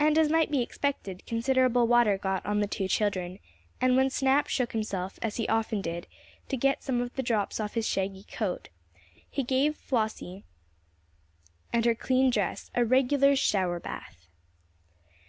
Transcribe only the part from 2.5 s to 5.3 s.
the two children, and when Snap shook himself,